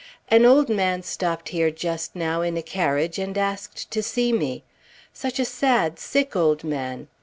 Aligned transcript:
An 0.29 0.45
old 0.45 0.65
gentleman 0.65 1.03
stopped 1.03 1.49
here 1.49 1.69
just 1.69 2.15
now 2.15 2.41
in 2.41 2.57
a 2.57 2.63
carriage 2.63 3.19
and 3.19 3.37
asked 3.37 3.91
to 3.91 4.01
see 4.01 4.33
me. 4.33 4.63
Such 5.13 5.37
a 5.39 5.45
sad, 5.45 5.99
sick 5.99 6.35
old 6.35 6.63
man! 6.63 7.07